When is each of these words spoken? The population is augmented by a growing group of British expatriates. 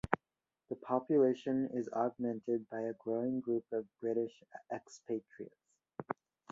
The 0.69 0.77
population 0.77 1.69
is 1.75 1.87
augmented 1.89 2.67
by 2.69 2.81
a 2.81 2.93
growing 2.93 3.39
group 3.39 3.65
of 3.71 3.85
British 3.99 4.43
expatriates. 4.73 5.75